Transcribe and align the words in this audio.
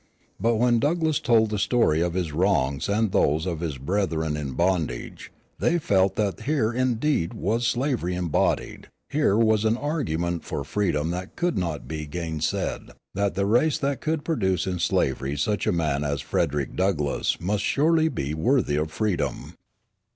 But, 0.39 0.55
when 0.55 0.79
Douglass 0.79 1.19
told 1.19 1.51
the 1.51 1.59
story 1.59 2.01
of 2.01 2.15
his 2.15 2.31
wrongs 2.31 2.89
and 2.89 3.11
those 3.11 3.45
of 3.45 3.59
his 3.59 3.77
brethren 3.77 4.35
in 4.35 4.53
bondage, 4.53 5.31
they 5.59 5.77
felt 5.77 6.15
that 6.15 6.41
here 6.41 6.73
indeed 6.73 7.35
was 7.35 7.67
slavery 7.67 8.15
embodied, 8.15 8.87
here 9.11 9.37
was 9.37 9.63
an 9.63 9.77
argument 9.77 10.43
for 10.43 10.63
freedom 10.63 11.11
that 11.11 11.35
could 11.35 11.55
not 11.55 11.87
be 11.87 12.07
gainsaid, 12.07 12.89
that 13.13 13.35
the 13.35 13.45
race 13.45 13.77
that 13.77 14.01
could 14.01 14.25
produce 14.25 14.65
in 14.65 14.79
slavery 14.79 15.37
such 15.37 15.67
a 15.67 15.71
man 15.71 16.03
as 16.03 16.19
Frederick 16.21 16.75
Douglass 16.75 17.39
must 17.39 17.61
surely 17.63 18.09
be 18.09 18.33
worthy 18.33 18.77
of 18.77 18.89
freedom. 18.91 19.53